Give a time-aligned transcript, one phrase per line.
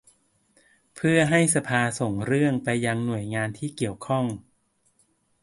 [0.95, 4.25] เพื่อให้สภาส่งเรื่องไปยังหน่วยงานที่เกี่ยวข้อง